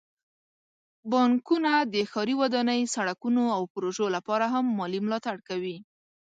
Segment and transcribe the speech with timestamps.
[1.11, 5.77] بانکونه د ښاري ودانۍ، سړکونو، او پروژو لپاره هم مالي ملاتړ کوي.